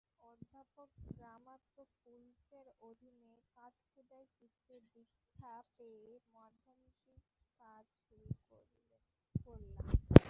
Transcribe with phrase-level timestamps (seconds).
[0.21, 7.13] অধ্যাপক গ্রামাতোপুলসের অধীনে কাঠখোদাই চিত্রের দীক্ষা পেয়ে মাধ্যমটিতে
[7.59, 8.29] কাজ শুরু
[8.45, 10.11] করলাম।